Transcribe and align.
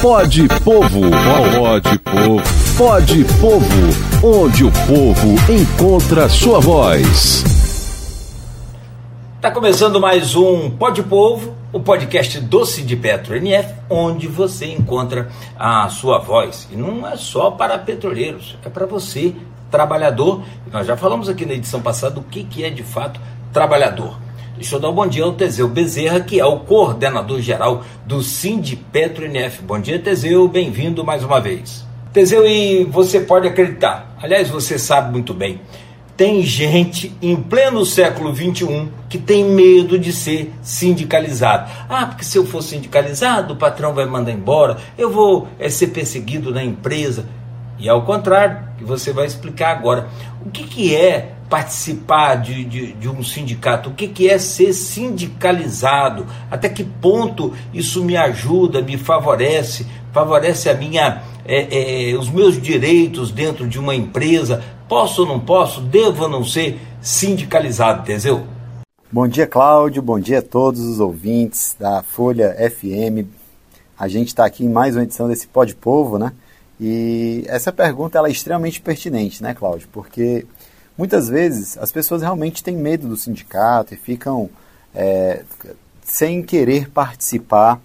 Pode 0.00 0.46
Povo. 0.62 1.00
Pode 1.10 1.98
Povo. 1.98 2.42
Pode 2.78 3.24
Povo. 3.40 3.66
Onde 4.22 4.64
o 4.64 4.70
povo 4.70 5.52
encontra 5.52 6.28
sua 6.28 6.60
voz. 6.60 7.42
Tá 9.40 9.50
começando 9.50 10.00
mais 10.00 10.36
um 10.36 10.70
Pode 10.70 11.02
Povo, 11.02 11.52
o 11.72 11.80
podcast 11.80 12.38
doce 12.40 12.82
de 12.82 12.94
Petro 12.94 13.34
NF, 13.36 13.74
onde 13.90 14.28
você 14.28 14.66
encontra 14.66 15.30
a 15.58 15.88
sua 15.88 16.18
voz. 16.18 16.68
E 16.70 16.76
não 16.76 17.04
é 17.04 17.16
só 17.16 17.50
para 17.50 17.76
petroleiros, 17.76 18.56
é 18.64 18.68
para 18.68 18.86
você, 18.86 19.34
trabalhador. 19.68 20.44
Nós 20.72 20.86
já 20.86 20.96
falamos 20.96 21.28
aqui 21.28 21.44
na 21.44 21.54
edição 21.54 21.82
passada 21.82 22.20
o 22.20 22.22
que, 22.22 22.44
que 22.44 22.62
é 22.62 22.70
de 22.70 22.84
fato 22.84 23.20
trabalhador. 23.52 24.27
Deixa 24.58 24.74
eu 24.74 24.80
dar 24.80 24.90
um 24.90 24.92
bom 24.92 25.06
dia 25.06 25.22
ao 25.22 25.34
Teseu 25.34 25.68
Bezerra, 25.68 26.18
que 26.18 26.40
é 26.40 26.44
o 26.44 26.58
coordenador 26.58 27.40
geral 27.40 27.84
do 28.04 28.20
Sindipetro 28.24 29.24
NF. 29.24 29.62
Bom 29.62 29.78
dia, 29.78 30.00
Teseu, 30.00 30.48
bem-vindo 30.48 31.04
mais 31.04 31.22
uma 31.22 31.40
vez. 31.40 31.86
Teseu, 32.12 32.44
e 32.44 32.82
você 32.82 33.20
pode 33.20 33.46
acreditar, 33.46 34.16
aliás, 34.20 34.48
você 34.48 34.76
sabe 34.76 35.12
muito 35.12 35.32
bem, 35.32 35.60
tem 36.16 36.42
gente 36.42 37.14
em 37.22 37.36
pleno 37.36 37.86
século 37.86 38.34
XXI 38.34 38.88
que 39.08 39.16
tem 39.16 39.44
medo 39.44 39.96
de 39.96 40.12
ser 40.12 40.52
sindicalizado. 40.60 41.70
Ah, 41.88 42.06
porque 42.06 42.24
se 42.24 42.36
eu 42.36 42.44
for 42.44 42.60
sindicalizado, 42.60 43.54
o 43.54 43.56
patrão 43.56 43.94
vai 43.94 44.06
mandar 44.06 44.32
embora, 44.32 44.78
eu 44.98 45.08
vou 45.08 45.46
é, 45.60 45.68
ser 45.68 45.88
perseguido 45.88 46.52
na 46.52 46.64
empresa. 46.64 47.26
E 47.78 47.88
ao 47.88 48.02
contrário, 48.02 48.58
que 48.76 48.82
você 48.82 49.12
vai 49.12 49.26
explicar 49.26 49.70
agora. 49.70 50.08
O 50.44 50.50
que, 50.50 50.64
que 50.64 50.96
é 50.96 51.34
participar 51.48 52.36
de, 52.36 52.64
de, 52.64 52.92
de, 52.92 53.08
um 53.08 53.22
sindicato, 53.22 53.90
o 53.90 53.94
que, 53.94 54.08
que 54.08 54.28
é 54.28 54.38
ser 54.38 54.72
sindicalizado, 54.72 56.26
até 56.50 56.68
que 56.68 56.84
ponto 56.84 57.54
isso 57.72 58.04
me 58.04 58.16
ajuda, 58.16 58.82
me 58.82 58.96
favorece, 58.98 59.86
favorece 60.12 60.68
a 60.68 60.74
minha, 60.74 61.22
é, 61.46 62.10
é, 62.10 62.16
os 62.16 62.28
meus 62.28 62.60
direitos 62.60 63.30
dentro 63.30 63.66
de 63.66 63.78
uma 63.78 63.94
empresa, 63.94 64.62
posso 64.88 65.22
ou 65.22 65.28
não 65.28 65.40
posso, 65.40 65.80
devo 65.80 66.24
ou 66.24 66.28
não 66.28 66.44
ser 66.44 66.78
sindicalizado, 67.00 68.04
Teseu? 68.04 68.44
Bom 69.10 69.26
dia, 69.26 69.46
Cláudio, 69.46 70.02
bom 70.02 70.20
dia 70.20 70.40
a 70.40 70.42
todos 70.42 70.80
os 70.80 71.00
ouvintes 71.00 71.74
da 71.80 72.02
Folha 72.02 72.54
FM. 72.70 73.26
A 73.98 74.06
gente 74.06 74.28
está 74.28 74.44
aqui 74.44 74.64
em 74.64 74.68
mais 74.68 74.94
uma 74.94 75.02
edição 75.02 75.26
desse 75.26 75.48
Pode 75.48 75.74
Povo, 75.74 76.18
né? 76.18 76.32
E 76.80 77.42
essa 77.48 77.72
pergunta 77.72 78.18
ela 78.18 78.28
é 78.28 78.30
extremamente 78.30 78.80
pertinente, 78.80 79.42
né, 79.42 79.54
Cláudio? 79.54 79.88
Porque 79.90 80.46
muitas 80.98 81.28
vezes 81.28 81.78
as 81.78 81.92
pessoas 81.92 82.20
realmente 82.20 82.62
têm 82.62 82.76
medo 82.76 83.08
do 83.08 83.16
sindicato 83.16 83.94
e 83.94 83.96
ficam 83.96 84.50
é, 84.94 85.44
sem 86.02 86.42
querer 86.42 86.90
participar, 86.90 87.80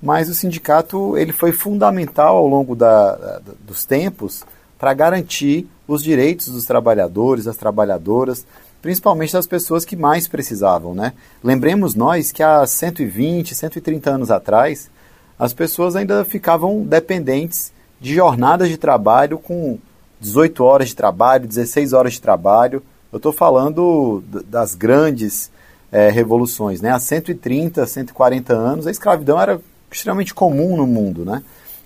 mas 0.00 0.28
o 0.28 0.34
sindicato 0.34 1.18
ele 1.18 1.32
foi 1.32 1.52
fundamental 1.52 2.36
ao 2.36 2.46
longo 2.46 2.76
da, 2.76 3.16
da, 3.16 3.40
dos 3.66 3.84
tempos 3.84 4.44
para 4.78 4.94
garantir 4.94 5.68
os 5.86 6.02
direitos 6.02 6.48
dos 6.48 6.64
trabalhadores, 6.64 7.44
das 7.44 7.56
trabalhadoras, 7.56 8.46
principalmente 8.80 9.32
das 9.32 9.46
pessoas 9.46 9.84
que 9.84 9.94
mais 9.94 10.26
precisavam. 10.26 10.94
Né? 10.94 11.12
Lembremos 11.42 11.94
nós 11.94 12.32
que 12.32 12.42
há 12.42 12.66
120, 12.66 13.54
130 13.54 14.10
anos 14.10 14.30
atrás, 14.30 14.90
as 15.38 15.52
pessoas 15.52 15.96
ainda 15.96 16.24
ficavam 16.24 16.82
dependentes 16.82 17.72
de 18.00 18.14
jornadas 18.14 18.68
de 18.68 18.76
trabalho 18.76 19.38
com 19.38 19.78
18 20.22 20.62
horas 20.62 20.88
de 20.90 20.96
trabalho, 20.96 21.48
16 21.48 21.92
horas 21.92 22.12
de 22.12 22.20
trabalho. 22.20 22.80
Eu 23.12 23.16
estou 23.16 23.32
falando 23.32 24.22
das 24.46 24.74
grandes 24.76 25.50
é, 25.90 26.08
revoluções. 26.08 26.80
Né? 26.80 26.90
Há 26.90 26.98
130, 27.00 27.84
140 27.84 28.54
anos, 28.54 28.86
a 28.86 28.90
escravidão 28.90 29.40
era 29.40 29.60
extremamente 29.90 30.32
comum 30.32 30.76
no 30.76 30.86
mundo. 30.86 31.24
Né? 31.24 31.42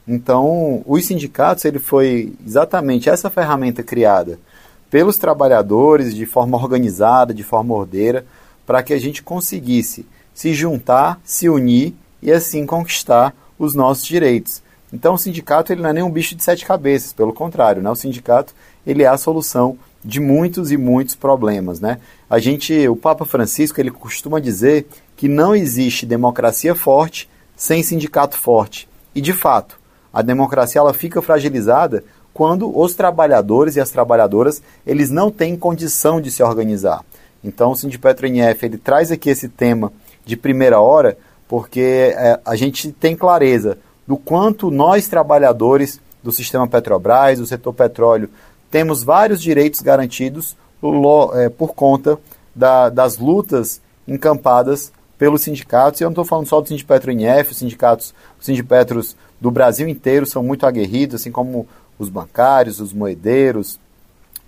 Então, 0.06 0.82
os 0.86 1.06
sindicatos 1.06 1.64
ele 1.64 1.78
foi 1.78 2.34
exatamente 2.46 3.08
essa 3.08 3.30
ferramenta 3.30 3.82
criada 3.82 4.38
pelos 4.90 5.16
trabalhadores 5.16 6.14
de 6.14 6.26
forma 6.26 6.58
organizada, 6.58 7.32
de 7.32 7.42
forma 7.42 7.74
ordeira, 7.74 8.24
para 8.66 8.82
que 8.82 8.92
a 8.92 8.98
gente 8.98 9.22
conseguisse 9.22 10.06
se 10.34 10.52
juntar, 10.52 11.18
se 11.24 11.48
unir 11.48 11.94
e 12.22 12.30
assim 12.30 12.66
conquistar 12.66 13.34
os 13.58 13.74
nossos 13.74 14.04
direitos. 14.04 14.62
Então 14.92 15.14
o 15.14 15.18
sindicato 15.18 15.72
ele 15.72 15.82
não 15.82 15.90
é 15.90 15.92
nem 15.92 16.02
um 16.02 16.10
bicho 16.10 16.34
de 16.34 16.42
sete 16.42 16.64
cabeças, 16.64 17.12
pelo 17.12 17.32
contrário, 17.32 17.82
né? 17.82 17.90
o 17.90 17.96
sindicato 17.96 18.54
ele 18.86 19.02
é 19.02 19.08
a 19.08 19.16
solução 19.16 19.76
de 20.04 20.20
muitos 20.20 20.70
e 20.70 20.76
muitos 20.76 21.14
problemas. 21.14 21.80
Né? 21.80 21.98
A 22.30 22.38
gente, 22.38 22.86
o 22.88 22.94
Papa 22.94 23.24
Francisco 23.24 23.80
ele 23.80 23.90
costuma 23.90 24.38
dizer 24.38 24.86
que 25.16 25.28
não 25.28 25.54
existe 25.54 26.06
democracia 26.06 26.74
forte 26.74 27.28
sem 27.56 27.82
sindicato 27.82 28.36
forte. 28.36 28.88
E 29.14 29.20
de 29.20 29.32
fato, 29.32 29.78
a 30.12 30.22
democracia 30.22 30.80
ela 30.80 30.94
fica 30.94 31.20
fragilizada 31.20 32.04
quando 32.32 32.78
os 32.78 32.94
trabalhadores 32.94 33.76
e 33.76 33.80
as 33.80 33.90
trabalhadoras 33.90 34.62
eles 34.86 35.10
não 35.10 35.30
têm 35.30 35.56
condição 35.56 36.20
de 36.20 36.30
se 36.30 36.42
organizar. 36.42 37.04
Então 37.42 37.72
o 37.72 37.76
Sindipetro 37.76 38.26
NF 38.26 38.66
ele 38.66 38.78
traz 38.78 39.10
aqui 39.10 39.30
esse 39.30 39.48
tema 39.48 39.92
de 40.24 40.36
primeira 40.36 40.80
hora 40.80 41.16
porque 41.48 42.12
é, 42.14 42.38
a 42.44 42.54
gente 42.54 42.92
tem 42.92 43.16
clareza 43.16 43.78
do 44.06 44.16
quanto 44.16 44.70
nós, 44.70 45.08
trabalhadores 45.08 46.00
do 46.22 46.30
sistema 46.30 46.68
Petrobras, 46.68 47.38
do 47.38 47.46
setor 47.46 47.72
petróleo, 47.72 48.30
temos 48.70 49.02
vários 49.02 49.40
direitos 49.40 49.80
garantidos 49.80 50.56
é, 51.34 51.48
por 51.48 51.74
conta 51.74 52.18
da, 52.54 52.88
das 52.88 53.18
lutas 53.18 53.80
encampadas 54.06 54.92
pelos 55.18 55.42
sindicatos. 55.42 56.00
E 56.00 56.04
eu 56.04 56.08
não 56.08 56.12
estou 56.12 56.24
falando 56.24 56.46
só 56.46 56.60
do 56.60 56.68
Sindipetro 56.68 57.10
INF, 57.10 57.50
os 57.50 57.58
sindicatos, 57.58 58.14
os 58.38 58.46
sindipetros 58.46 59.16
do 59.40 59.50
Brasil 59.50 59.88
inteiro 59.88 60.26
são 60.26 60.42
muito 60.42 60.66
aguerridos, 60.66 61.20
assim 61.20 61.30
como 61.30 61.66
os 61.98 62.08
bancários, 62.08 62.80
os 62.80 62.92
moedeiros, 62.92 63.78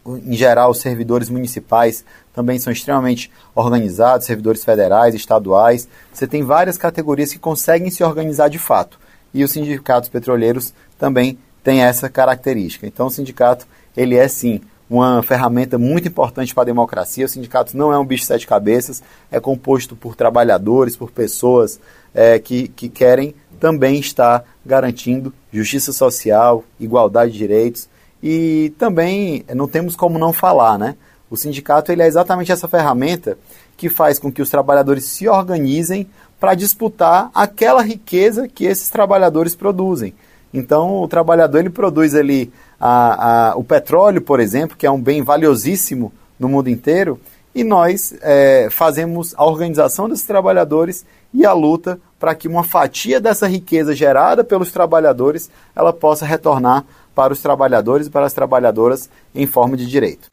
em 0.07 0.35
geral, 0.35 0.71
os 0.71 0.79
servidores 0.79 1.29
municipais 1.29 2.05
também 2.33 2.59
são 2.59 2.73
extremamente 2.73 3.31
organizados, 3.55 4.27
servidores 4.27 4.65
federais, 4.65 5.15
estaduais. 5.15 5.89
Você 6.13 6.27
tem 6.27 6.43
várias 6.43 6.79
categorias 6.79 7.33
que 7.33 7.39
conseguem 7.39 7.91
se 7.91 8.03
organizar 8.03 8.49
de 8.49 8.59
fato 8.59 8.99
e 9.33 9.45
os 9.45 9.51
sindicatos 9.51 10.09
petroleiros 10.09 10.73
também 10.99 11.39
têm 11.63 11.83
essa 11.83 12.09
característica. 12.09 12.87
Então, 12.87 13.07
o 13.07 13.11
sindicato 13.11 13.67
ele 13.97 14.17
é 14.17 14.27
sim 14.29 14.61
uma 14.89 15.23
ferramenta 15.23 15.77
muito 15.77 16.09
importante 16.09 16.55
para 16.55 16.63
a 16.63 16.67
democracia. 16.67 17.27
O 17.27 17.29
sindicato 17.29 17.77
não 17.77 17.93
é 17.93 17.99
um 17.99 18.05
bicho 18.05 18.23
de 18.23 18.29
sete 18.29 18.47
cabeças, 18.47 19.03
é 19.31 19.39
composto 19.39 19.95
por 19.95 20.17
trabalhadores, 20.17 20.97
por 20.97 21.11
pessoas 21.11 21.79
é, 22.15 22.39
que, 22.39 22.69
que 22.69 22.89
querem 22.89 23.35
também 23.61 23.99
estar 23.99 24.45
garantindo 24.65 25.33
justiça 25.53 25.93
social, 25.93 26.65
igualdade 26.79 27.33
de 27.33 27.39
direitos 27.39 27.89
e 28.23 28.73
também 28.79 29.45
não 29.55 29.69
temos 29.69 29.95
como 29.95 30.19
não 30.19 30.33
falar, 30.33 30.79
né? 30.79 30.97
O 31.31 31.37
sindicato 31.37 31.93
ele 31.93 32.03
é 32.03 32.07
exatamente 32.07 32.51
essa 32.51 32.67
ferramenta 32.67 33.37
que 33.77 33.89
faz 33.89 34.19
com 34.19 34.33
que 34.33 34.41
os 34.41 34.49
trabalhadores 34.49 35.05
se 35.05 35.29
organizem 35.29 36.09
para 36.39 36.55
disputar 36.55 37.31
aquela 37.35 37.83
riqueza 37.83 38.49
que 38.49 38.65
esses 38.65 38.89
trabalhadores 38.89 39.55
produzem. 39.55 40.15
Então, 40.53 41.03
o 41.03 41.09
trabalhador 41.09 41.59
ele 41.59 41.71
produz 41.71 42.15
ali 42.15 42.53
a, 42.81 43.51
a, 43.51 43.57
o 43.57 43.65
petróleo, 43.65 44.21
por 44.21 44.41
exemplo, 44.41 44.77
que 44.77 44.87
é 44.87 44.91
um 44.91 45.01
bem 45.01 45.23
valiosíssimo 45.23 46.13
no 46.39 46.49
mundo 46.49 46.71
inteiro, 46.71 47.21
e 47.55 47.65
nós 47.65 48.15
é, 48.23 48.69
fazemos 48.71 49.35
a 49.37 49.45
organização 49.45 50.09
desses 50.09 50.25
trabalhadores 50.25 51.05
e 51.35 51.45
a 51.45 51.53
luta 51.53 51.99
para 52.19 52.35
que 52.35 52.47
uma 52.47 52.63
fatia 52.63 53.21
dessa 53.21 53.49
riqueza 53.49 53.95
gerada 53.95 54.45
pelos 54.45 54.71
trabalhadores 54.71 55.51
ela 55.75 55.93
possa 55.93 56.25
retornar 56.25 56.85
para 57.15 57.33
os 57.33 57.41
trabalhadores 57.41 58.07
e 58.07 58.11
para 58.11 58.27
as 58.27 58.33
trabalhadoras 58.33 59.11
em 59.35 59.47
forma 59.47 59.77
de 59.77 59.87
direito. 59.87 60.29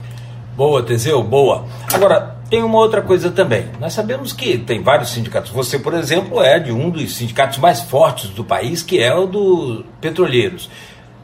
Boa, 0.56 0.84
Teseu, 0.84 1.24
boa. 1.24 1.66
Agora, 1.92 2.35
tem 2.50 2.64
uma 2.64 2.78
outra 2.78 3.02
coisa 3.02 3.32
também. 3.32 3.68
Nós 3.80 3.94
sabemos 3.94 4.32
que 4.32 4.58
tem 4.58 4.82
vários 4.82 5.10
sindicatos. 5.10 5.52
Você, 5.52 5.80
por 5.80 5.94
exemplo, 5.94 6.42
é 6.42 6.60
de 6.60 6.72
um 6.72 6.90
dos 6.90 7.16
sindicatos 7.16 7.58
mais 7.58 7.82
fortes 7.82 8.30
do 8.30 8.44
país, 8.44 8.84
que 8.84 9.00
é 9.00 9.14
o 9.14 9.26
dos 9.26 9.84
petroleiros. 10.00 10.70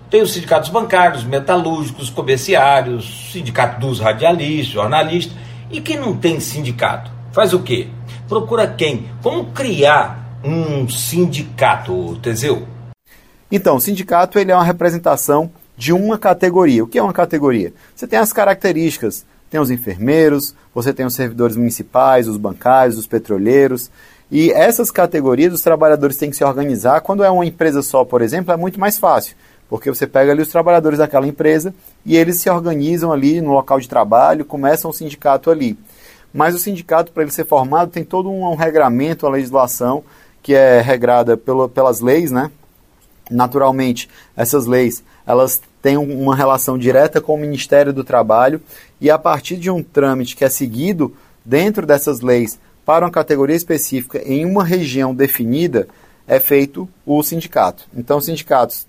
Tem 0.09 0.21
os 0.21 0.33
sindicatos 0.33 0.69
bancários, 0.69 1.23
metalúrgicos, 1.23 2.09
comerciários, 2.09 3.31
sindicato 3.31 3.79
dos 3.79 3.99
radialistas, 3.99 4.73
jornalistas. 4.73 5.37
E 5.69 5.79
quem 5.79 5.97
não 5.97 6.17
tem 6.17 6.39
sindicato? 6.39 7.11
Faz 7.31 7.53
o 7.53 7.59
quê? 7.59 7.87
Procura 8.27 8.67
quem? 8.67 9.05
Como 9.21 9.45
criar 9.45 10.37
um 10.43 10.89
sindicato, 10.89 12.17
Teseu? 12.17 12.67
Então, 13.49 13.75
o 13.75 13.81
sindicato 13.81 14.39
ele 14.39 14.51
é 14.51 14.55
uma 14.55 14.63
representação 14.63 15.51
de 15.77 15.93
uma 15.93 16.17
categoria. 16.17 16.83
O 16.83 16.87
que 16.87 16.97
é 16.97 17.03
uma 17.03 17.13
categoria? 17.13 17.73
Você 17.95 18.07
tem 18.07 18.19
as 18.19 18.33
características, 18.33 19.25
tem 19.51 19.59
os 19.59 19.69
enfermeiros, 19.69 20.55
você 20.73 20.93
tem 20.93 21.05
os 21.05 21.13
servidores 21.13 21.57
municipais, 21.57 22.25
os 22.25 22.37
bancários, 22.37 22.97
os 22.97 23.05
petroleiros. 23.05 23.91
E 24.31 24.49
essas 24.49 24.89
categorias 24.89 25.53
os 25.53 25.61
trabalhadores 25.61 26.15
têm 26.15 26.29
que 26.29 26.37
se 26.37 26.43
organizar. 26.43 27.01
Quando 27.01 27.21
é 27.21 27.29
uma 27.29 27.45
empresa 27.45 27.81
só, 27.81 28.05
por 28.05 28.21
exemplo, 28.21 28.53
é 28.53 28.55
muito 28.55 28.79
mais 28.79 28.97
fácil, 28.97 29.35
porque 29.69 29.89
você 29.89 30.07
pega 30.07 30.31
ali 30.31 30.41
os 30.41 30.47
trabalhadores 30.47 30.99
daquela 30.99 31.27
empresa 31.27 31.75
e 32.05 32.15
eles 32.15 32.39
se 32.39 32.49
organizam 32.49 33.11
ali 33.11 33.41
no 33.41 33.51
local 33.51 33.77
de 33.77 33.89
trabalho, 33.89 34.45
começam 34.45 34.89
o 34.89 34.93
sindicato 34.93 35.51
ali. 35.51 35.77
Mas 36.33 36.55
o 36.55 36.57
sindicato, 36.57 37.11
para 37.11 37.23
ele 37.23 37.31
ser 37.31 37.45
formado, 37.45 37.91
tem 37.91 38.05
todo 38.05 38.31
um, 38.31 38.55
regramento, 38.55 39.25
uma 39.25 39.33
legislação 39.33 40.01
que 40.41 40.53
é 40.53 40.79
regrada 40.79 41.35
pelo, 41.35 41.67
pelas 41.67 41.99
leis, 41.99 42.31
né? 42.31 42.49
Naturalmente, 43.29 44.09
essas 44.35 44.65
leis 44.65 45.03
elas 45.25 45.61
têm 45.81 45.97
uma 45.97 46.35
relação 46.35 46.77
direta 46.77 47.19
com 47.19 47.35
o 47.35 47.39
Ministério 47.39 47.93
do 47.93 48.03
Trabalho 48.03 48.61
e 48.99 49.09
a 49.09 49.17
partir 49.17 49.57
de 49.57 49.69
um 49.69 49.81
trâmite 49.81 50.35
que 50.35 50.45
é 50.45 50.49
seguido 50.49 51.15
dentro 51.43 51.85
dessas 51.85 52.21
leis 52.21 52.59
para 52.85 53.05
uma 53.05 53.11
categoria 53.11 53.55
específica 53.55 54.21
em 54.25 54.45
uma 54.45 54.63
região 54.63 55.13
definida, 55.13 55.87
é 56.27 56.39
feito 56.39 56.89
o 57.05 57.21
sindicato. 57.23 57.87
Então, 57.95 58.17
os 58.17 58.25
sindicatos 58.25 58.85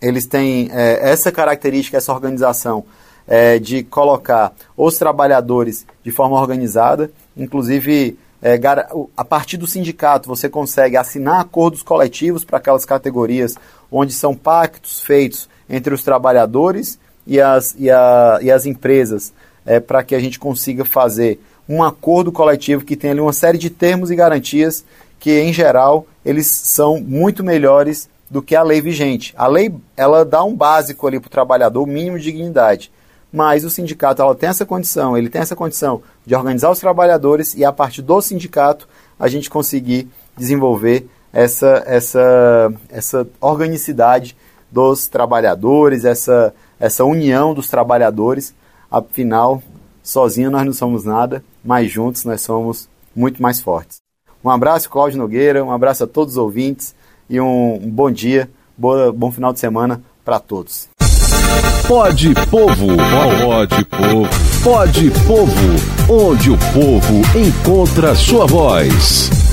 eles 0.00 0.26
têm 0.26 0.68
é, 0.72 1.10
essa 1.10 1.32
característica, 1.32 1.96
essa 1.96 2.12
organização 2.12 2.84
é, 3.26 3.58
de 3.58 3.82
colocar 3.82 4.52
os 4.76 4.96
trabalhadores 4.96 5.84
de 6.02 6.10
forma 6.10 6.40
organizada, 6.40 7.10
inclusive 7.36 8.18
é, 8.42 8.58
a 9.16 9.24
partir 9.24 9.56
do 9.56 9.66
sindicato 9.66 10.28
você 10.28 10.48
consegue 10.48 10.96
assinar 10.96 11.40
acordos 11.40 11.82
coletivos 11.82 12.44
para 12.44 12.58
aquelas 12.58 12.84
categorias 12.84 13.56
onde 13.90 14.12
são 14.12 14.34
pactos 14.34 15.02
feitos 15.02 15.48
entre 15.68 15.92
os 15.92 16.02
trabalhadores 16.02 16.98
e 17.26 17.40
as, 17.40 17.74
e 17.78 17.90
a, 17.90 18.38
e 18.40 18.50
as 18.50 18.64
empresas 18.64 19.32
é, 19.66 19.80
para 19.80 20.02
que 20.02 20.14
a 20.14 20.20
gente 20.20 20.38
consiga 20.38 20.84
fazer 20.84 21.40
um 21.68 21.82
acordo 21.82 22.32
coletivo 22.32 22.84
que 22.84 22.96
tenha 22.96 23.12
ali 23.12 23.20
uma 23.20 23.32
série 23.32 23.58
de 23.58 23.68
termos 23.68 24.10
e 24.10 24.16
garantias 24.16 24.84
que, 25.18 25.38
em 25.40 25.52
geral, 25.52 26.06
eles 26.24 26.46
são 26.46 27.00
muito 27.00 27.44
melhores 27.44 28.08
do 28.30 28.40
que 28.40 28.56
a 28.56 28.62
lei 28.62 28.80
vigente. 28.80 29.34
A 29.36 29.46
lei 29.46 29.74
ela 29.96 30.24
dá 30.24 30.42
um 30.44 30.54
básico 30.54 31.06
ali 31.06 31.18
para 31.20 31.26
o 31.26 31.30
trabalhador, 31.30 31.82
o 31.82 31.86
mínimo 31.86 32.18
de 32.18 32.24
dignidade. 32.24 32.90
Mas 33.32 33.64
o 33.64 33.70
sindicato 33.70 34.22
ela 34.22 34.34
tem 34.34 34.48
essa 34.48 34.64
condição, 34.64 35.16
ele 35.16 35.28
tem 35.28 35.40
essa 35.40 35.54
condição 35.54 36.02
de 36.24 36.34
organizar 36.34 36.70
os 36.70 36.78
trabalhadores 36.78 37.54
e 37.54 37.64
a 37.64 37.72
partir 37.72 38.00
do 38.00 38.20
sindicato 38.22 38.88
a 39.18 39.28
gente 39.28 39.50
conseguir 39.50 40.08
desenvolver 40.36 41.06
essa, 41.32 41.82
essa, 41.86 42.72
essa 42.88 43.28
organicidade 43.40 44.36
dos 44.70 45.08
trabalhadores, 45.08 46.04
essa, 46.04 46.54
essa 46.78 47.04
união 47.04 47.52
dos 47.52 47.68
trabalhadores. 47.68 48.54
Afinal, 48.90 49.62
sozinho 50.02 50.50
nós 50.50 50.64
não 50.64 50.72
somos 50.72 51.04
nada, 51.04 51.44
mas 51.62 51.90
juntos 51.90 52.24
nós 52.24 52.40
somos 52.40 52.88
muito 53.14 53.42
mais 53.42 53.60
fortes. 53.60 53.98
Um 54.42 54.50
abraço, 54.50 54.88
Cláudio 54.88 55.18
Nogueira, 55.18 55.64
um 55.64 55.72
abraço 55.72 56.04
a 56.04 56.06
todos 56.06 56.34
os 56.34 56.38
ouvintes 56.38 56.94
e 57.28 57.40
um, 57.40 57.74
um 57.74 57.90
bom 57.90 58.10
dia, 58.10 58.48
boa, 58.76 59.12
bom 59.12 59.30
final 59.30 59.52
de 59.52 59.58
semana 59.58 60.02
para 60.24 60.38
todos. 60.38 60.88
Pode 61.88 62.34
Povo, 62.50 62.96
pode 63.40 63.84
Povo, 63.86 64.28
pode 64.62 65.10
Povo, 65.26 66.28
onde 66.28 66.50
o 66.50 66.58
povo 66.58 67.22
encontra 67.34 68.14
sua 68.14 68.44
voz. 68.44 69.47